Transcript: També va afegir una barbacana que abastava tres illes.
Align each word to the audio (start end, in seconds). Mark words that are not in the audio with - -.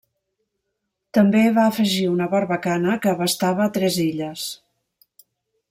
També 1.17 1.43
va 1.57 1.65
afegir 1.73 2.07
una 2.13 2.29
barbacana 2.33 2.97
que 3.05 3.13
abastava 3.13 3.71
tres 3.77 4.01
illes. 4.07 4.47